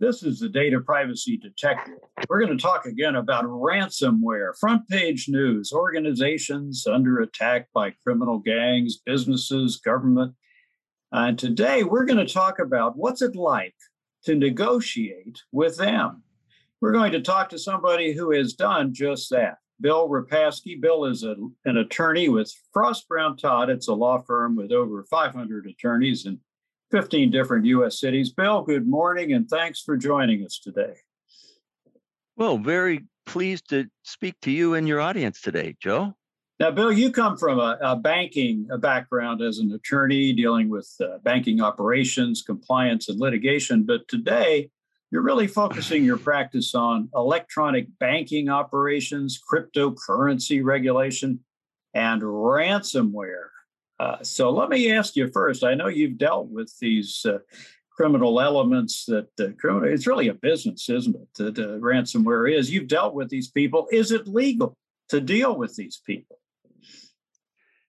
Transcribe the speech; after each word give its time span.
This 0.00 0.22
is 0.22 0.40
the 0.40 0.48
Data 0.48 0.80
Privacy 0.80 1.36
Detective. 1.36 1.98
We're 2.26 2.40
going 2.40 2.56
to 2.56 2.62
talk 2.62 2.86
again 2.86 3.16
about 3.16 3.44
ransomware, 3.44 4.58
front 4.58 4.88
page 4.88 5.26
news, 5.28 5.74
organizations 5.74 6.86
under 6.86 7.20
attack 7.20 7.68
by 7.74 7.92
criminal 8.02 8.38
gangs, 8.38 8.96
businesses, 9.04 9.76
government. 9.76 10.34
And 11.12 11.38
today 11.38 11.82
we're 11.82 12.06
going 12.06 12.26
to 12.26 12.32
talk 12.32 12.60
about 12.60 12.96
what's 12.96 13.20
it 13.20 13.36
like 13.36 13.74
to 14.24 14.34
negotiate 14.34 15.42
with 15.52 15.76
them. 15.76 16.22
We're 16.80 16.92
going 16.92 17.12
to 17.12 17.20
talk 17.20 17.50
to 17.50 17.58
somebody 17.58 18.14
who 18.14 18.30
has 18.30 18.54
done 18.54 18.94
just 18.94 19.28
that. 19.32 19.56
Bill 19.82 20.08
Repasky. 20.08 20.80
Bill 20.80 21.04
is 21.04 21.24
a, 21.24 21.36
an 21.66 21.76
attorney 21.76 22.30
with 22.30 22.50
Frost 22.72 23.06
Brown 23.06 23.36
Todd. 23.36 23.68
It's 23.68 23.88
a 23.88 23.94
law 23.94 24.22
firm 24.22 24.56
with 24.56 24.72
over 24.72 25.04
500 25.10 25.66
attorneys 25.66 26.24
and 26.24 26.38
15 26.90 27.30
different 27.30 27.64
U.S. 27.66 28.00
cities. 28.00 28.32
Bill, 28.32 28.62
good 28.62 28.88
morning 28.88 29.32
and 29.32 29.48
thanks 29.48 29.80
for 29.80 29.96
joining 29.96 30.44
us 30.44 30.58
today. 30.58 30.94
Well, 32.36 32.58
very 32.58 33.04
pleased 33.26 33.68
to 33.70 33.86
speak 34.02 34.34
to 34.42 34.50
you 34.50 34.74
and 34.74 34.88
your 34.88 35.00
audience 35.00 35.40
today, 35.40 35.76
Joe. 35.80 36.14
Now, 36.58 36.70
Bill, 36.70 36.92
you 36.92 37.10
come 37.10 37.38
from 37.38 37.58
a, 37.58 37.78
a 37.80 37.96
banking 37.96 38.68
background 38.80 39.40
as 39.40 39.58
an 39.58 39.72
attorney 39.72 40.32
dealing 40.34 40.68
with 40.68 40.94
uh, 41.00 41.18
banking 41.22 41.62
operations, 41.62 42.42
compliance, 42.42 43.08
and 43.08 43.18
litigation. 43.18 43.84
But 43.84 44.06
today, 44.08 44.70
you're 45.10 45.22
really 45.22 45.46
focusing 45.46 46.04
your 46.04 46.18
practice 46.18 46.74
on 46.74 47.08
electronic 47.14 47.86
banking 47.98 48.48
operations, 48.48 49.40
cryptocurrency 49.40 50.62
regulation, 50.62 51.40
and 51.94 52.22
ransomware. 52.22 53.48
Uh, 54.00 54.16
so 54.22 54.48
let 54.48 54.70
me 54.70 54.90
ask 54.90 55.14
you 55.14 55.28
first. 55.28 55.62
I 55.62 55.74
know 55.74 55.88
you've 55.88 56.16
dealt 56.16 56.48
with 56.48 56.74
these 56.80 57.26
uh, 57.26 57.40
criminal 57.90 58.40
elements 58.40 59.04
that 59.04 59.28
uh, 59.38 59.48
criminal. 59.58 59.92
It's 59.92 60.06
really 60.06 60.28
a 60.28 60.34
business, 60.34 60.88
isn't 60.88 61.14
it? 61.14 61.28
That 61.34 61.58
uh, 61.58 61.78
ransomware 61.80 62.50
is. 62.50 62.70
You've 62.70 62.88
dealt 62.88 63.12
with 63.12 63.28
these 63.28 63.50
people. 63.50 63.88
Is 63.92 64.10
it 64.10 64.26
legal 64.26 64.74
to 65.10 65.20
deal 65.20 65.54
with 65.54 65.76
these 65.76 65.98
people? 65.98 66.38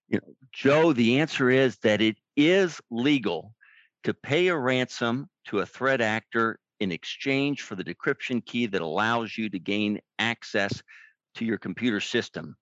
You 0.09 0.19
know, 0.19 0.35
Joe, 0.51 0.91
the 0.91 1.21
answer 1.21 1.49
is 1.49 1.77
that 1.77 2.01
it 2.01 2.17
is 2.35 2.81
legal 2.91 3.53
to 4.03 4.13
pay 4.13 4.49
a 4.49 4.57
ransom 4.57 5.29
to 5.45 5.59
a 5.59 5.65
threat 5.65 6.01
actor 6.01 6.59
in 6.81 6.91
exchange 6.91 7.61
for 7.61 7.75
the 7.75 7.85
decryption 7.85 8.45
key 8.45 8.65
that 8.65 8.81
allows 8.81 9.37
you 9.37 9.47
to 9.47 9.59
gain 9.59 10.01
access 10.19 10.83
to 11.35 11.45
your 11.45 11.57
computer 11.57 12.01
system. 12.01 12.57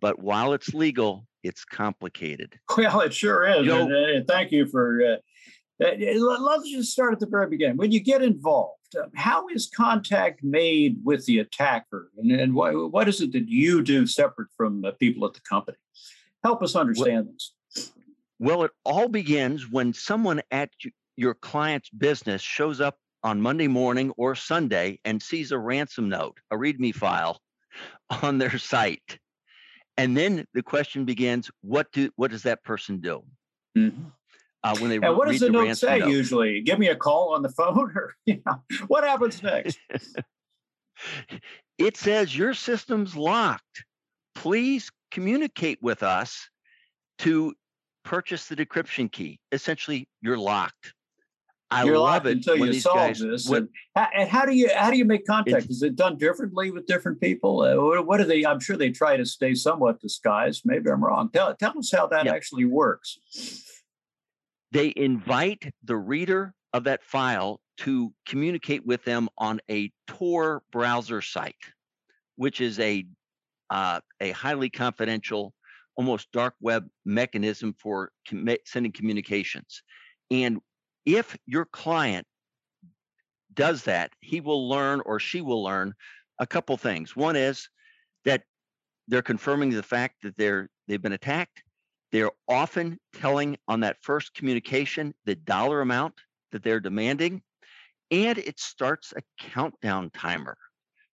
But 0.00 0.20
while 0.20 0.52
it's 0.52 0.72
legal, 0.72 1.26
it's 1.42 1.64
complicated. 1.64 2.58
Well, 2.76 3.00
it 3.00 3.14
sure 3.14 3.46
is. 3.46 3.66
You 3.66 3.72
know, 3.72 3.82
and, 3.82 4.22
uh, 4.22 4.24
thank 4.26 4.52
you 4.52 4.66
for. 4.66 5.02
Uh, 5.02 5.84
uh 5.84 5.96
let's 6.16 6.70
just 6.70 6.92
start 6.92 7.12
at 7.12 7.20
the 7.20 7.26
very 7.26 7.48
beginning. 7.48 7.76
When 7.76 7.92
you 7.92 8.00
get 8.00 8.22
involved, 8.22 8.96
uh, 8.96 9.06
how 9.14 9.48
is 9.48 9.70
contact 9.74 10.42
made 10.42 10.98
with 11.04 11.26
the 11.26 11.40
attacker, 11.40 12.10
and, 12.16 12.32
and 12.32 12.54
what, 12.54 12.92
what 12.92 13.08
is 13.08 13.20
it 13.20 13.32
that 13.32 13.48
you 13.48 13.82
do 13.82 14.06
separate 14.06 14.48
from 14.56 14.84
uh, 14.84 14.92
people 14.92 15.26
at 15.26 15.34
the 15.34 15.40
company? 15.40 15.76
Help 16.42 16.62
us 16.62 16.74
understand 16.74 17.26
well, 17.26 17.34
this. 17.74 17.92
Well, 18.38 18.64
it 18.64 18.72
all 18.84 19.08
begins 19.08 19.70
when 19.70 19.92
someone 19.92 20.42
at 20.50 20.70
your 21.16 21.34
client's 21.34 21.90
business 21.90 22.42
shows 22.42 22.80
up 22.80 22.96
on 23.22 23.40
Monday 23.40 23.68
morning 23.68 24.12
or 24.16 24.34
Sunday 24.34 24.98
and 25.04 25.22
sees 25.22 25.52
a 25.52 25.58
ransom 25.58 26.08
note, 26.08 26.38
a 26.50 26.56
README 26.56 26.94
file 26.94 27.40
on 28.22 28.38
their 28.38 28.58
site 28.58 29.18
and 29.96 30.16
then 30.16 30.46
the 30.54 30.62
question 30.62 31.04
begins: 31.04 31.50
What 31.62 31.90
do 31.92 32.10
what 32.16 32.30
does 32.30 32.42
that 32.44 32.62
person 32.64 33.00
do? 33.00 33.22
Mm-hmm. 33.76 34.04
Uh, 34.64 34.76
when 34.78 34.90
they 34.90 34.96
and 34.96 35.16
what 35.16 35.28
does 35.28 35.40
the, 35.40 35.46
the 35.46 35.52
note 35.52 35.76
say 35.76 35.98
note? 35.98 36.08
usually? 36.08 36.60
Give 36.62 36.78
me 36.78 36.88
a 36.88 36.96
call 36.96 37.34
on 37.34 37.42
the 37.42 37.48
phone, 37.48 37.92
or 37.96 38.14
you 38.26 38.40
know, 38.46 38.62
what 38.86 39.04
happens 39.04 39.42
next? 39.42 39.78
it 41.78 41.96
says 41.96 42.36
your 42.36 42.54
system's 42.54 43.16
locked. 43.16 43.84
Please 44.34 44.90
communicate 45.10 45.78
with 45.82 46.02
us 46.02 46.48
to 47.18 47.54
purchase 48.04 48.46
the 48.46 48.56
decryption 48.56 49.10
key. 49.10 49.38
Essentially, 49.50 50.08
you're 50.20 50.38
locked. 50.38 50.94
I 51.72 51.84
You're 51.84 51.98
love 51.98 52.26
it 52.26 52.32
until 52.32 52.56
you 52.56 52.72
solve 52.74 52.96
guys, 52.96 53.18
this. 53.20 53.48
What, 53.48 53.58
and, 53.58 53.68
how, 53.96 54.08
and, 54.14 54.28
how 54.28 54.44
do 54.44 54.54
you 54.54 54.68
how 54.74 54.90
do 54.90 54.98
you 54.98 55.04
make 55.04 55.26
contact? 55.26 55.70
Is 55.70 55.82
it 55.82 55.96
done 55.96 56.18
differently 56.18 56.70
with 56.70 56.86
different 56.86 57.20
people? 57.20 57.62
Uh, 57.62 58.02
what, 58.02 58.20
are 58.20 58.24
they? 58.24 58.44
I'm 58.44 58.60
sure 58.60 58.76
they 58.76 58.90
try 58.90 59.16
to 59.16 59.24
stay 59.24 59.54
somewhat 59.54 60.00
disguised. 60.00 60.62
Maybe 60.64 60.90
I'm 60.90 61.02
wrong. 61.02 61.30
Tell 61.32 61.54
tell 61.56 61.78
us 61.78 61.90
how 61.90 62.06
that 62.08 62.26
actually 62.26 62.66
works. 62.66 63.18
They 64.70 64.92
invite 64.96 65.72
the 65.82 65.96
reader 65.96 66.54
of 66.72 66.84
that 66.84 67.02
file 67.02 67.60
to 67.78 68.12
communicate 68.26 68.84
with 68.86 69.04
them 69.04 69.28
on 69.38 69.60
a 69.70 69.90
Tor 70.06 70.62
browser 70.72 71.22
site, 71.22 71.56
which 72.36 72.60
is 72.60 72.78
a 72.80 73.06
uh, 73.70 74.00
a 74.20 74.32
highly 74.32 74.68
confidential, 74.68 75.54
almost 75.96 76.30
dark 76.32 76.54
web 76.60 76.86
mechanism 77.06 77.74
for 77.78 78.10
com- 78.28 78.48
sending 78.66 78.92
communications. 78.92 79.82
And 80.30 80.60
if 81.04 81.36
your 81.46 81.64
client 81.64 82.26
does 83.54 83.84
that, 83.84 84.12
he 84.20 84.40
will 84.40 84.68
learn 84.68 85.00
or 85.04 85.18
she 85.18 85.40
will 85.40 85.62
learn 85.62 85.94
a 86.38 86.46
couple 86.46 86.76
things. 86.76 87.14
One 87.14 87.36
is 87.36 87.68
that 88.24 88.42
they're 89.08 89.22
confirming 89.22 89.70
the 89.70 89.82
fact 89.82 90.22
that 90.22 90.36
they're 90.36 90.68
they've 90.88 91.02
been 91.02 91.12
attacked. 91.12 91.62
They're 92.12 92.30
often 92.48 92.98
telling 93.14 93.56
on 93.68 93.80
that 93.80 93.96
first 94.02 94.34
communication 94.34 95.14
the 95.24 95.34
dollar 95.34 95.80
amount 95.80 96.14
that 96.52 96.62
they're 96.62 96.80
demanding, 96.80 97.42
and 98.10 98.38
it 98.38 98.60
starts 98.60 99.12
a 99.16 99.22
countdown 99.38 100.10
timer 100.10 100.56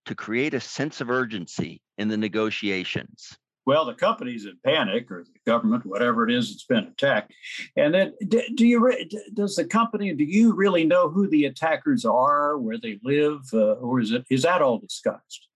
to 0.05 0.15
create 0.15 0.53
a 0.53 0.59
sense 0.59 1.01
of 1.01 1.09
urgency 1.09 1.81
in 1.97 2.07
the 2.07 2.17
negotiations. 2.17 3.37
Well, 3.69 3.85
the 3.85 3.93
company's 3.93 4.45
in 4.45 4.57
panic, 4.65 5.11
or 5.11 5.23
the 5.23 5.39
government, 5.45 5.85
whatever 5.85 6.27
it 6.27 6.33
is, 6.33 6.49
it's 6.49 6.63
been 6.63 6.85
attacked. 6.85 7.35
And 7.77 7.93
then, 7.93 8.13
do 8.27 8.65
you 8.65 8.91
does 9.35 9.57
the 9.57 9.63
company? 9.63 10.11
Do 10.15 10.23
you 10.23 10.55
really 10.55 10.85
know 10.85 11.07
who 11.07 11.27
the 11.27 11.45
attackers 11.45 12.03
are, 12.03 12.57
where 12.57 12.79
they 12.79 12.99
live, 13.03 13.41
uh, 13.53 13.73
or 13.73 13.99
is 13.99 14.11
it 14.11 14.25
is 14.27 14.41
that 14.41 14.63
all 14.63 14.79
discussed? 14.79 15.49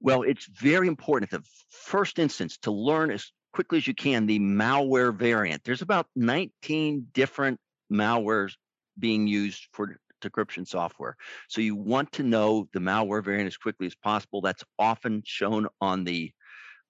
Well, 0.00 0.22
it's 0.22 0.46
very 0.46 0.88
important 0.88 1.30
at 1.30 1.42
the 1.42 1.48
first 1.68 2.18
instance 2.18 2.56
to 2.62 2.70
learn 2.70 3.10
as 3.10 3.30
quickly 3.52 3.76
as 3.76 3.86
you 3.86 3.94
can 3.94 4.24
the 4.24 4.38
malware 4.38 5.14
variant. 5.14 5.62
There's 5.62 5.82
about 5.82 6.06
19 6.16 7.08
different 7.12 7.60
malwares 7.92 8.54
being 8.98 9.26
used 9.26 9.68
for 9.74 9.98
decryption 10.22 10.66
software. 10.66 11.18
So 11.48 11.60
you 11.60 11.76
want 11.76 12.12
to 12.12 12.22
know 12.22 12.66
the 12.72 12.80
malware 12.80 13.22
variant 13.22 13.46
as 13.46 13.58
quickly 13.58 13.86
as 13.86 13.94
possible. 13.94 14.40
That's 14.40 14.64
often 14.78 15.22
shown 15.26 15.68
on 15.82 16.04
the 16.04 16.32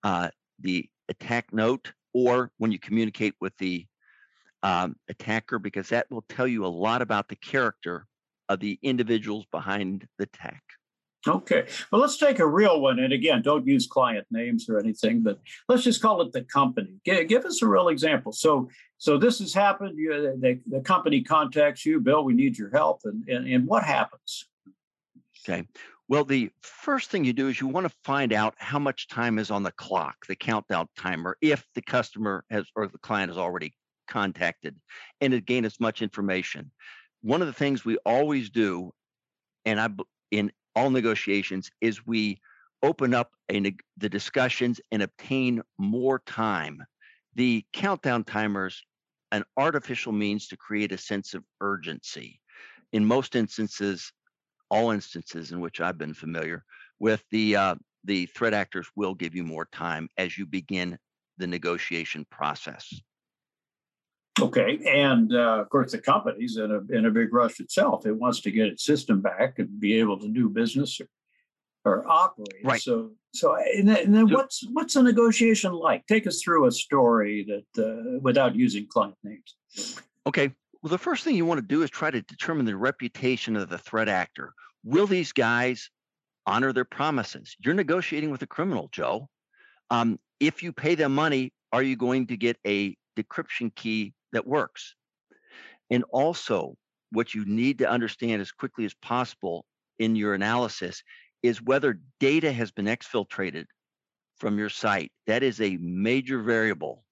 uh, 0.05 0.29
the 0.61 0.89
attack 1.09 1.53
note 1.53 1.93
or 2.13 2.53
when 2.59 2.71
you 2.71 2.79
communicate 2.79 3.35
with 3.41 3.57
the 3.59 3.87
um, 4.63 4.95
attacker, 5.09 5.59
because 5.59 5.89
that 5.89 6.07
will 6.11 6.25
tell 6.29 6.47
you 6.47 6.65
a 6.65 6.69
lot 6.69 7.03
about 7.03 7.29
the 7.29 7.37
character 7.37 8.07
of 8.49 8.61
the 8.61 8.79
individuals 8.83 9.45
behind 9.51 10.07
the 10.19 10.25
attack. 10.25 10.63
Okay. 11.27 11.67
Well, 11.91 12.03
let's 12.03 12.19
take 12.19 12.39
a 12.39 12.47
real 12.47 12.83
one. 12.83 12.99
And 12.99 13.13
again, 13.13 13.41
don't 13.41 13.67
use 13.67 13.87
client 13.87 14.27
names 14.31 14.69
or 14.69 14.79
anything, 14.79 15.23
but 15.23 15.41
let's 15.69 15.83
just 15.83 16.03
call 16.03 16.21
it 16.21 16.33
the 16.33 16.45
company. 16.45 16.97
G- 17.07 17.25
give 17.25 17.47
us 17.47 17.63
a 17.63 17.67
real 17.67 17.89
example. 17.89 18.33
So, 18.33 18.69
so 18.99 19.17
this 19.17 19.39
has 19.39 19.55
happened. 19.55 19.97
You, 19.97 20.37
the, 20.39 20.61
the 20.67 20.81
company 20.81 21.23
contacts 21.23 21.87
you, 21.87 22.01
Bill. 22.01 22.25
We 22.25 22.35
need 22.35 22.59
your 22.59 22.71
help, 22.71 23.01
and 23.05 23.27
and, 23.27 23.49
and 23.49 23.67
what 23.67 23.85
happens? 23.85 24.49
Okay. 25.49 25.67
Well, 26.07 26.25
the 26.25 26.51
first 26.61 27.11
thing 27.11 27.25
you 27.25 27.33
do 27.33 27.49
is 27.49 27.61
you 27.61 27.67
want 27.67 27.87
to 27.89 27.97
find 28.05 28.33
out 28.33 28.55
how 28.59 28.79
much 28.79 29.09
time 29.09 29.39
is 29.39 29.51
on 29.51 29.63
the 29.63 29.73
clock, 29.73 30.27
the 30.27 30.37
countdown 30.37 30.89
timer, 30.97 31.39
if 31.41 31.67
the 31.75 31.81
customer 31.83 32.45
has 32.51 32.67
or 32.77 32.87
the 32.87 32.99
client 32.99 33.31
has 33.31 33.39
already 33.39 33.75
contacted, 34.07 34.77
and 35.23 35.33
to 35.33 35.41
gain 35.41 35.65
as 35.65 35.81
much 35.81 36.03
information. 36.03 36.71
One 37.23 37.41
of 37.41 37.47
the 37.47 37.55
things 37.55 37.85
we 37.85 37.97
always 38.05 38.51
do, 38.51 38.93
and 39.65 39.81
I 39.81 39.89
in 40.31 40.53
all 40.77 40.91
negotiations, 40.91 41.71
is 41.81 42.07
we 42.07 42.39
open 42.83 43.15
up 43.15 43.31
a, 43.51 43.75
the 43.97 44.11
discussions 44.11 44.81
and 44.93 45.03
obtain 45.03 45.63
more 45.79 46.19
time. 46.27 46.83
The 47.35 47.65
countdown 47.73 48.25
timers, 48.25 48.85
an 49.33 49.45
artificial 49.57 50.13
means 50.13 50.49
to 50.49 50.57
create 50.59 50.93
a 50.93 50.99
sense 50.99 51.33
of 51.33 51.45
urgency. 51.63 52.41
In 52.93 53.07
most 53.07 53.35
instances, 53.35 54.13
all 54.75 54.91
instances 54.91 55.53
in 55.53 55.61
which 55.61 55.81
I've 55.81 55.99
been 55.99 56.15
familiar 56.15 56.65
with 56.99 57.23
the 57.31 57.55
uh, 57.55 57.75
the 58.03 58.27
threat 58.27 58.53
actors 58.53 58.89
will 58.97 59.15
give 59.15 59.35
you 59.35 59.45
more 59.45 59.67
time 59.73 60.09
as 60.19 60.37
you 60.37 60.47
begin 60.47 60.99
the 61.39 61.47
negotiation 61.47 62.27
process. 62.31 62.93
Okay, 64.41 64.81
and 64.85 65.33
uh, 65.33 65.61
of 65.61 65.71
course 65.71 65.93
the 65.93 65.99
company's 65.99 66.57
in 66.57 66.73
a 66.73 66.97
in 66.97 67.07
a 67.07 67.11
big 67.11 67.33
rush 67.33 67.61
itself. 67.61 68.05
It 68.05 68.17
wants 68.17 68.41
to 68.41 68.51
get 68.51 68.67
its 68.67 68.85
system 68.85 69.21
back 69.21 69.61
and 69.61 69.79
be 69.79 69.95
able 70.01 70.19
to 70.19 70.29
do 70.29 70.49
business 70.49 71.01
or, 71.01 71.09
or 71.85 72.05
operate. 72.11 72.65
Right. 72.65 72.83
So 72.83 73.13
so 73.33 73.57
and 73.57 73.89
then, 73.89 73.99
and 73.99 74.15
then 74.15 74.29
so, 74.29 74.35
what's 74.35 74.67
what's 74.73 74.97
a 74.97 75.03
negotiation 75.05 75.73
like? 75.73 76.05
Take 76.07 76.27
us 76.27 76.43
through 76.43 76.67
a 76.67 76.73
story 76.73 77.47
that 77.51 77.87
uh, 77.87 78.19
without 78.21 78.57
using 78.57 78.89
client 78.89 79.15
names. 79.23 79.55
Okay. 80.27 80.51
Well, 80.83 80.91
the 80.91 80.99
first 80.99 81.25
thing 81.25 81.35
you 81.35 81.47
want 81.47 81.61
to 81.61 81.67
do 81.67 81.83
is 81.83 81.89
try 81.89 82.11
to 82.11 82.21
determine 82.21 82.67
the 82.67 82.77
reputation 82.77 83.57
of 83.57 83.71
the 83.71 83.79
threat 83.79 84.09
actor. 84.09 84.53
Will 84.85 85.07
these 85.07 85.33
guys 85.33 85.91
honor 86.47 86.73
their 86.73 86.85
promises? 86.85 87.57
You're 87.59 87.75
negotiating 87.75 88.31
with 88.31 88.43
a 88.43 88.47
criminal, 88.47 88.89
Joe. 88.93 89.29
Um, 89.91 90.19
if 90.41 90.63
you 90.63 90.73
pay 90.73 90.95
them 90.95 91.15
money, 91.15 91.53
are 91.73 91.83
you 91.83 91.97
going 91.97 92.27
to 92.29 92.37
get 92.37 92.59
a 92.67 92.97
decryption 93.17 93.75
key 93.75 94.13
that 94.33 94.47
works? 94.47 94.95
And 95.91 96.05
also, 96.11 96.77
what 97.11 97.35
you 97.35 97.45
need 97.45 97.79
to 97.79 97.89
understand 97.89 98.43
as 98.43 98.53
quickly 98.53 98.85
as 98.85 98.95
possible 98.95 99.65
in 99.99 100.17
your 100.17 100.35
analysis 100.35 101.03
is 101.43 101.63
whether 101.63 102.01
data 102.21 102.53
has 102.53 102.71
been 102.71 102.87
exfiltrated 102.87 103.67
from 104.39 104.59
your 104.59 104.69
site. 104.69 105.13
That 105.27 105.43
is 105.43 105.61
a 105.61 105.77
major 105.81 106.43
variable. 106.43 107.04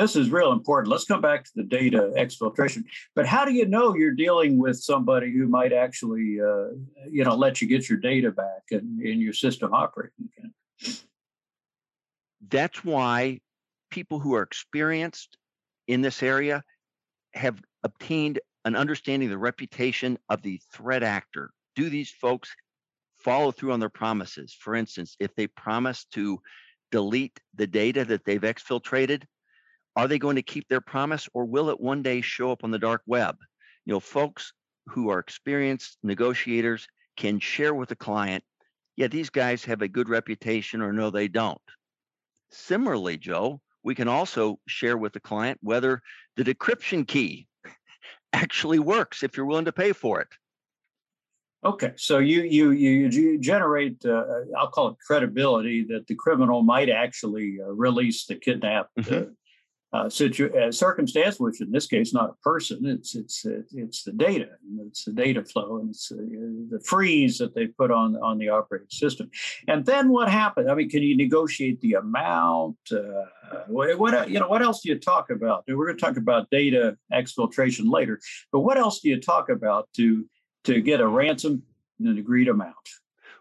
This 0.00 0.16
is 0.16 0.30
real 0.30 0.52
important. 0.52 0.90
Let's 0.90 1.04
come 1.04 1.20
back 1.20 1.44
to 1.44 1.50
the 1.54 1.62
data 1.62 2.10
exfiltration. 2.16 2.84
But 3.14 3.26
how 3.26 3.44
do 3.44 3.52
you 3.52 3.66
know 3.66 3.94
you're 3.94 4.14
dealing 4.14 4.56
with 4.56 4.80
somebody 4.80 5.30
who 5.30 5.46
might 5.46 5.74
actually, 5.74 6.40
uh, 6.40 6.68
you 7.10 7.22
know, 7.22 7.34
let 7.34 7.60
you 7.60 7.68
get 7.68 7.86
your 7.86 7.98
data 7.98 8.30
back 8.30 8.62
and 8.70 8.98
in 9.02 9.20
your 9.20 9.34
system 9.34 9.74
operating 9.74 10.30
again? 10.38 10.54
That's 12.48 12.82
why 12.82 13.40
people 13.90 14.18
who 14.18 14.34
are 14.34 14.42
experienced 14.42 15.36
in 15.86 16.00
this 16.00 16.22
area 16.22 16.64
have 17.34 17.60
obtained 17.84 18.40
an 18.64 18.76
understanding 18.76 19.28
of 19.28 19.32
the 19.32 19.38
reputation 19.38 20.18
of 20.30 20.40
the 20.40 20.58
threat 20.72 21.02
actor. 21.02 21.50
Do 21.76 21.90
these 21.90 22.10
folks 22.10 22.50
follow 23.18 23.52
through 23.52 23.72
on 23.72 23.80
their 23.80 23.90
promises? 23.90 24.56
For 24.58 24.74
instance, 24.74 25.14
if 25.20 25.34
they 25.34 25.46
promise 25.46 26.06
to 26.12 26.40
delete 26.90 27.38
the 27.54 27.66
data 27.66 28.06
that 28.06 28.24
they've 28.24 28.40
exfiltrated, 28.40 29.24
are 30.00 30.08
they 30.08 30.18
going 30.18 30.36
to 30.36 30.42
keep 30.42 30.66
their 30.66 30.80
promise 30.80 31.28
or 31.34 31.44
will 31.44 31.68
it 31.68 31.78
one 31.78 32.00
day 32.00 32.22
show 32.22 32.50
up 32.50 32.64
on 32.64 32.70
the 32.70 32.78
dark 32.78 33.02
web? 33.06 33.36
You 33.84 33.92
know, 33.92 34.00
folks 34.00 34.54
who 34.86 35.10
are 35.10 35.18
experienced 35.18 35.98
negotiators 36.02 36.88
can 37.18 37.38
share 37.38 37.74
with 37.74 37.90
the 37.90 37.96
client, 37.96 38.42
yeah, 38.96 39.08
these 39.08 39.28
guys 39.28 39.62
have 39.66 39.82
a 39.82 39.88
good 39.88 40.08
reputation 40.08 40.80
or 40.80 40.94
no, 40.94 41.10
they 41.10 41.28
don't. 41.28 41.60
Similarly, 42.50 43.18
Joe, 43.18 43.60
we 43.82 43.94
can 43.94 44.08
also 44.08 44.58
share 44.66 44.96
with 44.96 45.12
the 45.12 45.20
client 45.20 45.58
whether 45.60 46.00
the 46.38 46.44
decryption 46.44 47.06
key 47.06 47.46
actually 48.32 48.78
works 48.78 49.22
if 49.22 49.36
you're 49.36 49.44
willing 49.44 49.66
to 49.66 49.72
pay 49.72 49.92
for 49.92 50.22
it. 50.22 50.28
Okay, 51.62 51.92
so 51.96 52.20
you 52.20 52.40
you 52.40 52.70
you, 52.70 53.38
generate 53.38 54.02
uh, 54.06 54.24
I'll 54.56 54.70
call 54.70 54.88
it 54.88 54.96
credibility 55.06 55.84
that 55.90 56.06
the 56.06 56.14
criminal 56.14 56.62
might 56.62 56.88
actually 56.88 57.58
uh, 57.62 57.68
release 57.68 58.24
the 58.24 58.36
kidnapped 58.36 58.96
mm-hmm. 58.96 59.32
Uh, 59.92 60.08
situ- 60.08 60.54
uh, 60.56 60.70
circumstance, 60.70 61.40
which 61.40 61.60
in 61.60 61.72
this 61.72 61.86
case 61.86 62.14
not 62.14 62.30
a 62.30 62.34
person, 62.42 62.86
it's 62.86 63.16
it's 63.16 63.44
it's 63.72 64.04
the 64.04 64.12
data, 64.12 64.50
it's 64.86 65.04
the 65.04 65.12
data 65.12 65.44
flow, 65.44 65.78
and 65.78 65.90
it's 65.90 66.12
uh, 66.12 66.16
the 66.16 66.80
freeze 66.84 67.38
that 67.38 67.54
they 67.54 67.66
put 67.66 67.90
on 67.90 68.16
on 68.16 68.38
the 68.38 68.48
operating 68.48 68.88
system. 68.90 69.28
And 69.66 69.84
then 69.84 70.10
what 70.10 70.30
happened? 70.30 70.70
I 70.70 70.74
mean, 70.74 70.88
can 70.88 71.02
you 71.02 71.16
negotiate 71.16 71.80
the 71.80 71.94
amount? 71.94 72.78
Uh, 72.92 73.24
what, 73.66 73.98
what, 73.98 74.30
you 74.30 74.38
know? 74.38 74.48
What 74.48 74.62
else 74.62 74.82
do 74.82 74.90
you 74.90 74.98
talk 74.98 75.30
about? 75.30 75.64
We're 75.66 75.86
going 75.86 75.98
to 75.98 76.00
talk 76.00 76.16
about 76.16 76.48
data 76.50 76.96
exfiltration 77.12 77.90
later, 77.90 78.20
but 78.52 78.60
what 78.60 78.78
else 78.78 79.00
do 79.00 79.08
you 79.08 79.20
talk 79.20 79.48
about 79.48 79.88
to 79.96 80.24
to 80.64 80.80
get 80.80 81.00
a 81.00 81.06
ransom 81.06 81.64
in 81.98 82.06
an 82.06 82.18
agreed 82.18 82.46
amount? 82.46 82.76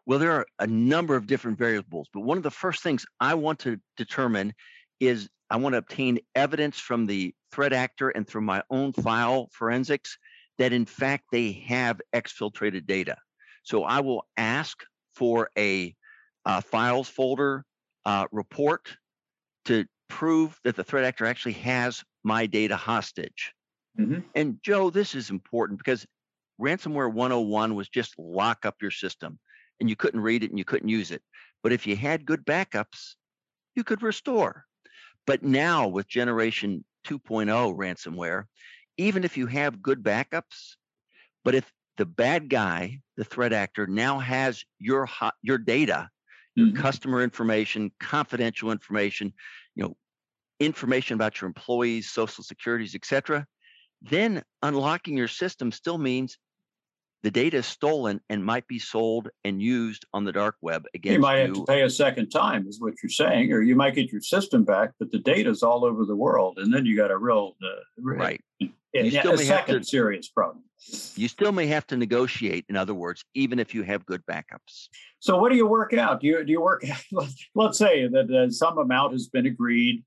Well, 0.08 0.18
there 0.18 0.32
are 0.32 0.48
a 0.58 0.66
number 0.66 1.16
of 1.16 1.28
different 1.28 1.60
variables, 1.60 2.08
but 2.12 2.22
one 2.22 2.38
of 2.38 2.44
the 2.44 2.50
first 2.50 2.82
things 2.82 3.06
I 3.20 3.36
want 3.36 3.60
to 3.60 3.80
determine 3.98 4.56
is 5.00 5.30
I 5.50 5.58
want 5.58 5.74
to 5.74 5.78
obtain 5.78 6.20
evidence 6.36 6.80
from 6.80 7.06
the 7.06 7.34
threat 7.52 7.74
actor 7.74 8.10
and 8.10 8.28
through 8.28 8.42
my 8.42 8.64
own 8.70 8.94
file 8.94 9.50
forensics 9.52 10.18
that 10.58 10.74
in 10.74 10.86
fact 10.86 11.26
they 11.32 11.52
have 11.68 12.02
exfiltrated 12.14 12.86
data. 12.86 13.18
So 13.64 13.84
I 13.84 14.02
will 14.02 14.26
ask 14.38 14.84
for 15.16 15.50
a 15.58 15.96
uh, 16.46 16.62
files 16.62 17.10
folder 17.10 17.66
uh, 18.06 18.28
report 18.32 18.96
to 19.66 19.86
prove 20.08 20.60
that 20.64 20.76
the 20.76 20.84
threat 20.84 21.06
actor 21.06 21.26
actually 21.26 21.54
has 21.54 22.04
my 22.24 22.46
data 22.46 22.76
hostage. 22.76 23.54
Mm-hmm. 24.00 24.20
And 24.36 24.60
Joe, 24.64 24.90
this 24.90 25.16
is 25.16 25.30
important 25.30 25.80
because 25.80 26.06
ransomware 26.60 27.12
101 27.12 27.76
was 27.76 27.90
just 27.90 28.18
lock 28.18 28.66
up 28.66 28.76
your 28.82 28.92
system 28.92 29.40
and 29.80 29.90
you 29.90 29.96
couldn't 29.96 30.22
read 30.22 30.44
it 30.44 30.50
and 30.50 30.60
you 30.60 30.66
couldn't 30.66 30.90
use 30.90 31.12
it. 31.12 31.22
But 31.64 31.72
if 31.72 31.88
you 31.88 31.96
had 31.96 32.26
good 32.26 32.46
backups, 32.46 33.16
you 33.76 33.84
could 33.84 34.02
restore. 34.02 34.66
But 35.30 35.44
now 35.44 35.88
with 35.88 36.08
generation 36.08 36.84
2.0 37.06 37.78
ransomware, 37.78 38.46
even 38.98 39.24
if 39.24 39.38
you 39.38 39.46
have 39.46 39.80
good 39.80 40.02
backups, 40.02 40.74
but 41.46 41.54
if 41.54 41.72
the 41.98 42.08
bad 42.08 42.50
guy, 42.50 43.02
the 43.16 43.24
threat 43.24 43.54
actor, 43.54 43.86
now 43.86 44.18
has 44.18 44.64
your 44.80 45.06
hot, 45.06 45.36
your 45.44 45.60
data, 45.60 46.10
your 46.56 46.70
mm-hmm. 46.70 46.82
customer 46.82 47.22
information, 47.22 47.92
confidential 48.00 48.72
information, 48.72 49.32
you 49.76 49.84
know, 49.84 49.96
information 50.60 51.14
about 51.14 51.40
your 51.40 51.48
employees, 51.48 52.10
social 52.10 52.44
securities, 52.44 52.96
etc., 52.96 53.46
then 54.02 54.42
unlocking 54.64 55.16
your 55.16 55.28
system 55.28 55.72
still 55.72 56.00
means 56.00 56.40
the 57.24 57.32
data 57.32 57.58
is 57.58 57.66
stolen 57.66 58.22
and 58.30 58.44
might 58.44 58.68
be 58.68 58.80
sold 58.80 59.30
and 59.44 59.62
used 59.62 60.06
on 60.14 60.24
the 60.24 60.32
dark 60.32 60.56
web 60.62 60.86
again. 60.94 61.14
you. 61.14 61.20
might 61.20 61.40
you. 61.40 61.46
have 61.48 61.54
to 61.56 61.66
pay 61.66 61.82
a 61.82 61.90
second 61.90 62.30
time, 62.30 62.68
is 62.68 62.80
what 62.80 62.94
you're 63.04 63.10
saying, 63.10 63.52
or 63.52 63.62
you 63.62 63.76
might 63.76 63.96
get 63.96 64.12
your 64.12 64.22
system 64.22 64.64
back, 64.64 64.92
but 65.00 65.12
the 65.12 65.20
data 65.20 65.50
is 65.50 65.64
all 65.64 65.86
over 65.86 66.06
the 66.06 66.16
world, 66.16 66.60
and 66.60 66.74
then 66.74 66.86
you 66.86 66.96
got 66.96 67.12
a 67.12 67.18
real 67.18 67.56
uh, 67.64 67.82
right. 68.02 68.42
You 68.60 69.12
still 69.12 69.34
a 69.34 69.38
may 69.38 69.44
second 69.44 69.76
have 69.76 69.84
to, 69.84 69.88
serious 69.88 70.30
problem. 70.30 70.64
You 71.16 71.28
still 71.28 71.52
may 71.52 71.68
have 71.68 71.86
to 71.88 71.98
negotiate, 71.98 72.66
in 72.70 72.76
other 72.76 72.94
words, 72.94 73.24
even 73.36 73.60
if 73.60 73.76
you 73.76 73.84
have 73.84 74.06
good 74.06 74.26
backups. 74.26 74.88
So, 75.20 75.38
what 75.38 75.52
do 75.52 75.58
you 75.58 75.68
work 75.68 75.94
out? 75.94 76.22
Do 76.22 76.28
you 76.28 76.44
do 76.44 76.52
you 76.52 76.62
work? 76.62 76.84
Let's 77.56 77.78
say 77.78 78.08
that 78.08 78.32
uh, 78.32 78.50
some 78.50 78.78
amount 78.78 79.12
has 79.12 79.28
been 79.28 79.46
agreed 79.46 80.04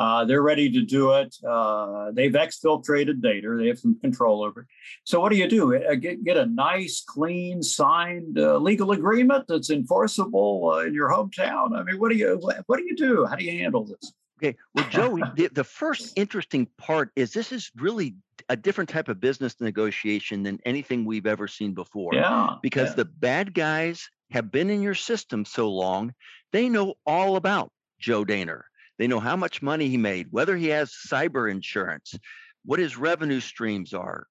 uh, 0.00 0.24
they're 0.24 0.40
ready 0.40 0.70
to 0.70 0.80
do 0.80 1.12
it. 1.12 1.36
Uh, 1.46 2.10
they've 2.12 2.32
exfiltrated 2.32 3.20
data. 3.20 3.54
They 3.58 3.68
have 3.68 3.78
some 3.78 4.00
control 4.00 4.42
over 4.42 4.62
it. 4.62 4.66
So 5.04 5.20
what 5.20 5.30
do 5.30 5.36
you 5.36 5.46
do? 5.46 5.76
Uh, 5.76 5.94
get, 5.94 6.24
get 6.24 6.38
a 6.38 6.46
nice, 6.46 7.04
clean, 7.06 7.62
signed 7.62 8.38
uh, 8.38 8.56
legal 8.56 8.92
agreement 8.92 9.44
that's 9.46 9.68
enforceable 9.68 10.70
uh, 10.72 10.86
in 10.86 10.94
your 10.94 11.10
hometown. 11.10 11.78
I 11.78 11.82
mean, 11.82 12.00
what 12.00 12.10
do 12.10 12.16
you 12.16 12.40
what 12.66 12.78
do 12.78 12.84
you 12.86 12.96
do? 12.96 13.26
How 13.26 13.36
do 13.36 13.44
you 13.44 13.52
handle 13.52 13.84
this? 13.84 14.14
Okay, 14.42 14.56
well, 14.74 14.88
Joe, 14.88 15.18
the, 15.36 15.50
the 15.52 15.64
first 15.64 16.14
interesting 16.16 16.66
part 16.78 17.10
is 17.14 17.34
this 17.34 17.52
is 17.52 17.70
really 17.76 18.14
a 18.48 18.56
different 18.56 18.88
type 18.88 19.10
of 19.10 19.20
business 19.20 19.60
negotiation 19.60 20.42
than 20.42 20.60
anything 20.64 21.04
we've 21.04 21.26
ever 21.26 21.46
seen 21.46 21.74
before. 21.74 22.14
Yeah. 22.14 22.54
Because 22.62 22.88
yeah. 22.90 22.94
the 22.94 23.04
bad 23.04 23.52
guys 23.52 24.08
have 24.30 24.50
been 24.50 24.70
in 24.70 24.80
your 24.80 24.94
system 24.94 25.44
so 25.44 25.68
long, 25.68 26.14
they 26.52 26.70
know 26.70 26.94
all 27.04 27.36
about 27.36 27.70
Joe 27.98 28.24
Dehner. 28.24 28.62
They 29.00 29.06
know 29.06 29.18
how 29.18 29.34
much 29.34 29.62
money 29.62 29.88
he 29.88 29.96
made, 29.96 30.26
whether 30.30 30.54
he 30.58 30.66
has 30.66 30.92
cyber 30.92 31.50
insurance, 31.50 32.14
what 32.66 32.78
his 32.78 32.98
revenue 32.98 33.40
streams 33.40 33.94
are. 33.94 34.26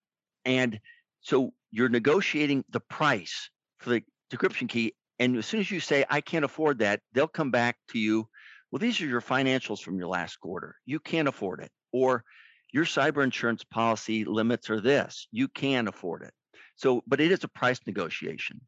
And 0.45 0.79
so 1.21 1.53
you're 1.71 1.89
negotiating 1.89 2.63
the 2.69 2.79
price 2.79 3.49
for 3.79 3.89
the 3.89 4.03
decryption 4.31 4.69
key. 4.69 4.93
And 5.17 5.35
as 5.37 5.47
soon 5.47 5.59
as 5.59 5.71
you 5.71 5.79
say, 5.79 6.05
I 6.07 6.21
can't 6.21 6.45
afford 6.45 6.77
that, 6.79 7.01
they'll 7.13 7.27
come 7.27 7.49
back 7.49 7.77
to 7.93 7.99
you. 7.99 8.27
Well, 8.69 8.77
these 8.77 9.01
are 9.01 9.07
your 9.07 9.21
financials 9.21 9.81
from 9.81 9.97
your 9.97 10.07
last 10.07 10.39
quarter. 10.39 10.75
You 10.85 10.99
can't 10.99 11.27
afford 11.27 11.61
it. 11.61 11.71
Or 11.91 12.23
your 12.71 12.85
cyber 12.85 13.23
insurance 13.23 13.63
policy 13.63 14.23
limits 14.23 14.69
are 14.69 14.79
this. 14.79 15.27
You 15.31 15.47
can 15.47 15.87
afford 15.87 16.21
it. 16.21 16.31
So, 16.75 17.01
but 17.07 17.19
it 17.19 17.31
is 17.31 17.43
a 17.43 17.47
price 17.47 17.79
negotiation. 17.87 18.61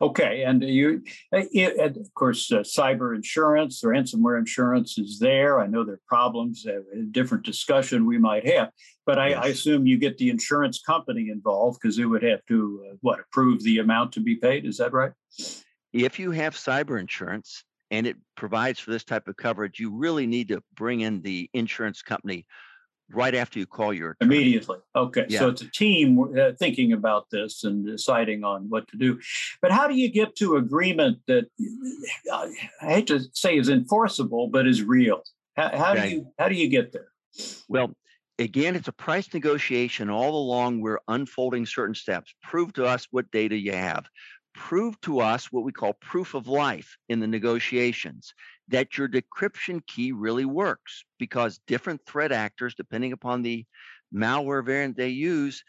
Okay, 0.00 0.42
and 0.42 0.62
you, 0.62 1.02
uh, 1.32 1.42
it, 1.52 1.76
and 1.78 1.96
of 1.96 2.12
course, 2.14 2.50
uh, 2.50 2.60
cyber 2.60 3.14
insurance 3.14 3.82
or 3.84 3.90
ransomware 3.90 4.38
insurance 4.38 4.98
is 4.98 5.18
there. 5.18 5.60
I 5.60 5.66
know 5.66 5.84
there 5.84 5.94
are 5.94 6.00
problems, 6.08 6.66
uh, 6.66 6.80
a 6.98 7.02
different 7.10 7.44
discussion 7.44 8.06
we 8.06 8.18
might 8.18 8.46
have, 8.46 8.70
but 9.06 9.18
I, 9.18 9.28
yes. 9.28 9.44
I 9.44 9.48
assume 9.48 9.86
you 9.86 9.96
get 9.96 10.18
the 10.18 10.30
insurance 10.30 10.80
company 10.80 11.28
involved 11.30 11.78
because 11.80 11.98
it 11.98 12.06
would 12.06 12.24
have 12.24 12.44
to 12.46 12.86
uh, 12.90 12.96
what 13.02 13.20
approve 13.20 13.62
the 13.62 13.78
amount 13.78 14.12
to 14.12 14.20
be 14.20 14.34
paid. 14.34 14.66
Is 14.66 14.78
that 14.78 14.92
right? 14.92 15.12
If 15.92 16.18
you 16.18 16.32
have 16.32 16.54
cyber 16.54 16.98
insurance 16.98 17.64
and 17.90 18.06
it 18.06 18.16
provides 18.36 18.80
for 18.80 18.90
this 18.90 19.04
type 19.04 19.28
of 19.28 19.36
coverage, 19.36 19.78
you 19.78 19.94
really 19.94 20.26
need 20.26 20.48
to 20.48 20.62
bring 20.74 21.02
in 21.02 21.22
the 21.22 21.48
insurance 21.54 22.02
company 22.02 22.46
right 23.10 23.34
after 23.34 23.58
you 23.58 23.66
call 23.66 23.92
your 23.92 24.12
attorney. 24.12 24.36
immediately. 24.36 24.78
Okay 24.94 25.26
yeah. 25.28 25.38
so 25.40 25.48
it's 25.48 25.62
a 25.62 25.70
team 25.70 26.18
uh, 26.38 26.52
thinking 26.58 26.92
about 26.92 27.30
this 27.30 27.64
and 27.64 27.86
deciding 27.86 28.44
on 28.44 28.68
what 28.68 28.88
to 28.88 28.96
do. 28.96 29.20
But 29.60 29.70
how 29.70 29.88
do 29.88 29.94
you 29.94 30.10
get 30.10 30.36
to 30.36 30.56
agreement 30.56 31.18
that 31.26 31.46
uh, 32.32 32.48
i 32.80 32.86
hate 32.86 33.06
to 33.08 33.20
say 33.32 33.56
is 33.56 33.68
enforceable 33.68 34.48
but 34.48 34.66
is 34.66 34.82
real? 34.82 35.22
How, 35.56 35.76
how 35.76 35.94
do 35.94 36.08
you 36.08 36.26
how 36.38 36.48
do 36.48 36.54
you 36.54 36.68
get 36.68 36.92
there? 36.92 37.08
Well 37.68 37.92
again 38.38 38.74
it's 38.76 38.88
a 38.88 38.92
price 38.92 39.32
negotiation 39.32 40.10
all 40.10 40.36
along. 40.36 40.80
We're 40.80 41.00
unfolding 41.08 41.66
certain 41.66 41.94
steps. 41.94 42.34
Prove 42.42 42.72
to 42.74 42.84
us 42.84 43.06
what 43.10 43.30
data 43.30 43.56
you 43.56 43.72
have 43.72 44.06
prove 44.54 45.00
to 45.02 45.20
us 45.20 45.52
what 45.52 45.64
we 45.64 45.72
call 45.72 45.92
proof 45.94 46.34
of 46.34 46.46
life 46.46 46.96
in 47.08 47.20
the 47.20 47.26
negotiations 47.26 48.32
that 48.68 48.96
your 48.96 49.08
decryption 49.08 49.84
key 49.86 50.12
really 50.12 50.44
works 50.44 51.04
because 51.18 51.60
different 51.66 52.00
threat 52.06 52.32
actors, 52.32 52.74
depending 52.74 53.12
upon 53.12 53.42
the 53.42 53.66
malware 54.14 54.64
variant 54.64 54.96
they 54.96 55.08
use 55.08 55.62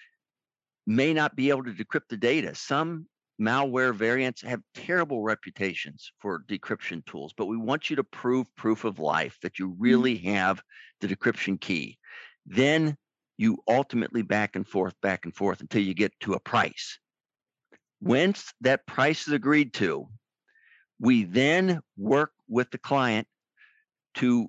may 0.88 1.14
not 1.14 1.36
be 1.36 1.50
able 1.50 1.64
to 1.64 1.74
decrypt 1.74 2.08
the 2.10 2.18
data. 2.18 2.54
Some 2.54 3.08
malware 3.42 3.94
variants 3.94 4.42
have 4.44 4.62
terrible 4.76 5.22
reputations 5.22 6.12
for 6.20 6.44
decryption 6.48 7.06
tools, 7.06 7.34
but 7.36 7.48
we 7.48 7.58
want 7.58 7.90
you 7.90 7.96
to 7.98 8.04
prove 8.04 8.56
proof 8.56 8.86
of 8.86 9.00
life 9.00 9.38
that 9.42 9.60
you 9.60 9.70
mm-hmm. 9.70 9.82
really 9.82 10.18
have 10.18 10.62
the 11.02 11.08
decryption 11.08 11.60
key. 11.60 11.98
Then 12.46 12.96
you 13.38 13.58
ultimately 13.68 14.22
back 14.22 14.56
and 14.56 14.66
forth, 14.66 14.94
back 15.02 15.26
and 15.26 15.36
forth 15.36 15.60
until 15.60 15.82
you 15.82 15.94
get 15.94 16.18
to 16.22 16.34
a 16.34 16.40
price. 16.40 17.00
Once 18.02 18.54
that 18.62 18.86
price 18.86 19.28
is 19.28 19.34
agreed 19.34 19.74
to, 19.74 20.08
we 21.00 21.24
then 21.24 21.80
work 21.98 22.32
with 22.48 22.70
the 22.72 22.78
client 22.78 23.28
to 24.16 24.48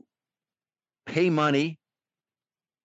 pay 1.06 1.30
money 1.30 1.78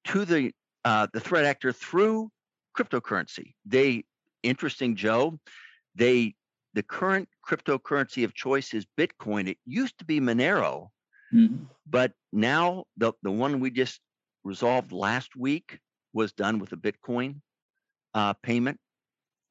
to 0.05 0.25
the 0.25 0.51
uh, 0.83 1.07
the 1.13 1.19
threat 1.19 1.45
actor 1.45 1.71
through 1.71 2.29
cryptocurrency. 2.77 3.53
They 3.65 4.05
interesting, 4.43 4.95
Joe. 4.95 5.39
They 5.95 6.35
the 6.73 6.83
current 6.83 7.27
cryptocurrency 7.47 8.23
of 8.23 8.33
choice 8.33 8.73
is 8.73 8.85
Bitcoin. 8.97 9.47
It 9.47 9.57
used 9.65 9.97
to 9.99 10.05
be 10.05 10.19
Monero, 10.19 10.87
mm-hmm. 11.33 11.65
but 11.87 12.13
now 12.31 12.85
the 12.97 13.13
the 13.23 13.31
one 13.31 13.59
we 13.59 13.71
just 13.71 13.99
resolved 14.43 14.91
last 14.91 15.35
week 15.35 15.79
was 16.13 16.33
done 16.33 16.59
with 16.59 16.71
a 16.71 16.77
Bitcoin 16.77 17.41
uh, 18.13 18.33
payment. 18.41 18.79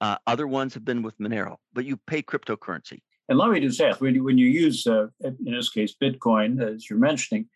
Uh, 0.01 0.17
other 0.27 0.47
ones 0.47 0.75
have 0.75 0.85
been 0.85 1.03
with 1.03 1.19
Monero, 1.19 1.57
but 1.73 1.85
you 1.85 1.97
pay 1.97 2.23
cryptocurrency. 2.23 3.01
And 3.29 3.39
let 3.39 3.51
me 3.51 3.61
just 3.61 3.81
ask: 3.81 4.01
when 4.01 4.15
you, 4.15 4.25
when 4.25 4.39
you 4.39 4.47
use, 4.47 4.87
uh, 4.87 5.07
in 5.23 5.37
this 5.45 5.71
case, 5.71 5.95
Bitcoin, 6.01 6.61
as 6.63 6.89
you're 6.89 6.99
mentioning, 6.99 7.47